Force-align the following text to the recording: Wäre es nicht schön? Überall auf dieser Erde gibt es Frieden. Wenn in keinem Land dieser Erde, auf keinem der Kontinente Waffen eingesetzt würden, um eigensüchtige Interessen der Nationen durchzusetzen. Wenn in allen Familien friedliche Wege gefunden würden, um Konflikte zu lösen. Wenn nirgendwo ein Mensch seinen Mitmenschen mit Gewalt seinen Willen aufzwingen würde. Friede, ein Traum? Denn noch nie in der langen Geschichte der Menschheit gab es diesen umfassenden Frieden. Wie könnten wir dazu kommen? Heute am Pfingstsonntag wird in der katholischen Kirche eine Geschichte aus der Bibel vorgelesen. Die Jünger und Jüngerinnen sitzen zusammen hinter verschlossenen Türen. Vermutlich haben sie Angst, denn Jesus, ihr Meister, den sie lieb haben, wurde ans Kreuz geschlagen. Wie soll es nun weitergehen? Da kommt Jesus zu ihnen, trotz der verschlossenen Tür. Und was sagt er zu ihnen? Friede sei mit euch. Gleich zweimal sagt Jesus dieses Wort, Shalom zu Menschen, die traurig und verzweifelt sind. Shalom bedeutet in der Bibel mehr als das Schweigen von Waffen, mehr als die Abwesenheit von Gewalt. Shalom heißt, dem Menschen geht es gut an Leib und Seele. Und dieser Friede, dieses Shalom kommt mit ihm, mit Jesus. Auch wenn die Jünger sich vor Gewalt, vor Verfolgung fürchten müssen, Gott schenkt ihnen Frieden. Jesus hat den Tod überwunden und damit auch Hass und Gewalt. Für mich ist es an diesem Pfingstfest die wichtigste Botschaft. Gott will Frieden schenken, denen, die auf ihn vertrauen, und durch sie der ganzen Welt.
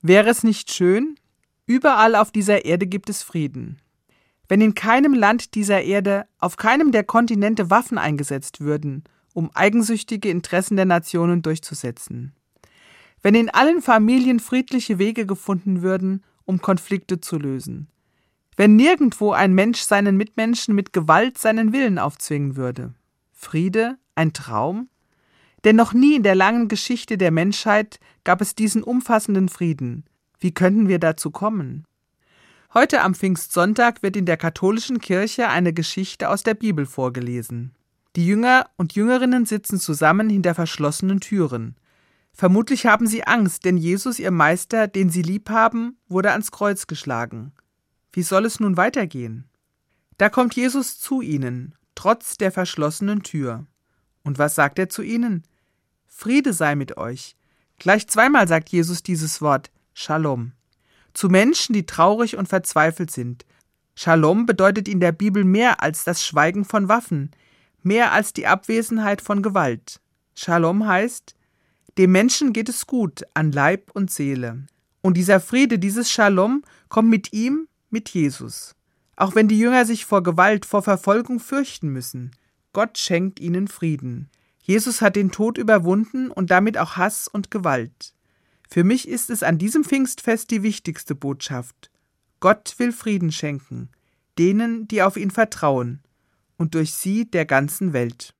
Wäre 0.00 0.30
es 0.30 0.44
nicht 0.44 0.70
schön? 0.72 1.16
Überall 1.66 2.14
auf 2.14 2.30
dieser 2.30 2.64
Erde 2.64 2.86
gibt 2.86 3.10
es 3.10 3.22
Frieden. 3.22 3.80
Wenn 4.48 4.60
in 4.60 4.74
keinem 4.74 5.12
Land 5.12 5.54
dieser 5.54 5.82
Erde, 5.82 6.26
auf 6.38 6.56
keinem 6.56 6.92
der 6.92 7.04
Kontinente 7.04 7.68
Waffen 7.68 7.98
eingesetzt 7.98 8.60
würden, 8.60 9.04
um 9.34 9.50
eigensüchtige 9.54 10.30
Interessen 10.30 10.76
der 10.76 10.86
Nationen 10.86 11.42
durchzusetzen. 11.42 12.32
Wenn 13.22 13.34
in 13.34 13.50
allen 13.50 13.82
Familien 13.82 14.40
friedliche 14.40 14.98
Wege 14.98 15.26
gefunden 15.26 15.82
würden, 15.82 16.24
um 16.44 16.62
Konflikte 16.62 17.20
zu 17.20 17.36
lösen. 17.36 17.88
Wenn 18.56 18.76
nirgendwo 18.76 19.32
ein 19.32 19.52
Mensch 19.52 19.80
seinen 19.80 20.16
Mitmenschen 20.16 20.74
mit 20.74 20.92
Gewalt 20.92 21.38
seinen 21.38 21.72
Willen 21.72 21.98
aufzwingen 21.98 22.56
würde. 22.56 22.94
Friede, 23.32 23.98
ein 24.14 24.32
Traum? 24.32 24.88
Denn 25.64 25.76
noch 25.76 25.92
nie 25.92 26.16
in 26.16 26.22
der 26.22 26.34
langen 26.34 26.68
Geschichte 26.68 27.18
der 27.18 27.30
Menschheit 27.30 27.98
gab 28.24 28.40
es 28.40 28.54
diesen 28.54 28.82
umfassenden 28.82 29.48
Frieden. 29.48 30.04
Wie 30.38 30.52
könnten 30.52 30.88
wir 30.88 30.98
dazu 30.98 31.30
kommen? 31.30 31.84
Heute 32.74 33.00
am 33.00 33.14
Pfingstsonntag 33.14 34.02
wird 34.02 34.16
in 34.16 34.26
der 34.26 34.36
katholischen 34.36 35.00
Kirche 35.00 35.48
eine 35.48 35.72
Geschichte 35.72 36.28
aus 36.28 36.42
der 36.42 36.54
Bibel 36.54 36.86
vorgelesen. 36.86 37.74
Die 38.14 38.26
Jünger 38.26 38.66
und 38.76 38.94
Jüngerinnen 38.94 39.46
sitzen 39.46 39.80
zusammen 39.80 40.28
hinter 40.28 40.54
verschlossenen 40.54 41.20
Türen. 41.20 41.76
Vermutlich 42.32 42.86
haben 42.86 43.06
sie 43.06 43.26
Angst, 43.26 43.64
denn 43.64 43.76
Jesus, 43.76 44.18
ihr 44.18 44.30
Meister, 44.30 44.86
den 44.86 45.10
sie 45.10 45.22
lieb 45.22 45.50
haben, 45.50 45.96
wurde 46.08 46.30
ans 46.30 46.52
Kreuz 46.52 46.86
geschlagen. 46.86 47.52
Wie 48.12 48.22
soll 48.22 48.44
es 48.44 48.60
nun 48.60 48.76
weitergehen? 48.76 49.48
Da 50.18 50.28
kommt 50.28 50.54
Jesus 50.54 51.00
zu 51.00 51.20
ihnen, 51.20 51.74
trotz 51.94 52.36
der 52.36 52.52
verschlossenen 52.52 53.22
Tür. 53.22 53.66
Und 54.22 54.38
was 54.38 54.54
sagt 54.54 54.78
er 54.78 54.88
zu 54.88 55.02
ihnen? 55.02 55.42
Friede 56.08 56.52
sei 56.52 56.74
mit 56.74 56.96
euch. 56.96 57.36
Gleich 57.78 58.08
zweimal 58.08 58.48
sagt 58.48 58.70
Jesus 58.70 59.02
dieses 59.02 59.40
Wort, 59.40 59.70
Shalom 59.94 60.52
zu 61.18 61.28
Menschen, 61.28 61.72
die 61.72 61.84
traurig 61.84 62.36
und 62.36 62.48
verzweifelt 62.48 63.10
sind. 63.10 63.44
Shalom 63.96 64.46
bedeutet 64.46 64.86
in 64.86 65.00
der 65.00 65.10
Bibel 65.10 65.42
mehr 65.42 65.82
als 65.82 66.04
das 66.04 66.24
Schweigen 66.24 66.64
von 66.64 66.88
Waffen, 66.88 67.32
mehr 67.82 68.12
als 68.12 68.32
die 68.32 68.46
Abwesenheit 68.46 69.20
von 69.20 69.42
Gewalt. 69.42 70.00
Shalom 70.36 70.86
heißt, 70.86 71.34
dem 71.96 72.12
Menschen 72.12 72.52
geht 72.52 72.68
es 72.68 72.86
gut 72.86 73.22
an 73.34 73.50
Leib 73.50 73.90
und 73.94 74.12
Seele. 74.12 74.66
Und 75.00 75.16
dieser 75.16 75.40
Friede, 75.40 75.80
dieses 75.80 76.12
Shalom 76.12 76.62
kommt 76.88 77.08
mit 77.08 77.32
ihm, 77.32 77.66
mit 77.90 78.10
Jesus. 78.10 78.76
Auch 79.16 79.34
wenn 79.34 79.48
die 79.48 79.58
Jünger 79.58 79.84
sich 79.84 80.04
vor 80.04 80.22
Gewalt, 80.22 80.64
vor 80.64 80.82
Verfolgung 80.82 81.40
fürchten 81.40 81.88
müssen, 81.88 82.30
Gott 82.72 82.96
schenkt 82.98 83.40
ihnen 83.40 83.66
Frieden. 83.66 84.30
Jesus 84.68 85.00
hat 85.00 85.16
den 85.16 85.30
Tod 85.30 85.56
überwunden 85.56 86.30
und 86.30 86.50
damit 86.50 86.76
auch 86.76 86.98
Hass 86.98 87.26
und 87.26 87.50
Gewalt. 87.50 88.12
Für 88.68 88.84
mich 88.84 89.08
ist 89.08 89.30
es 89.30 89.42
an 89.42 89.56
diesem 89.56 89.82
Pfingstfest 89.82 90.50
die 90.50 90.62
wichtigste 90.62 91.14
Botschaft. 91.14 91.90
Gott 92.38 92.74
will 92.76 92.92
Frieden 92.92 93.32
schenken, 93.32 93.88
denen, 94.38 94.86
die 94.86 95.00
auf 95.00 95.16
ihn 95.16 95.30
vertrauen, 95.30 96.02
und 96.58 96.74
durch 96.74 96.92
sie 96.92 97.24
der 97.24 97.46
ganzen 97.46 97.94
Welt. 97.94 98.34